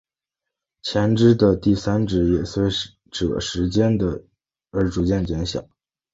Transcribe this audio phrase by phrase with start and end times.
[0.81, 2.67] 前肢的第三指也随
[3.11, 3.99] 者时间
[4.71, 5.67] 而逐渐缩小。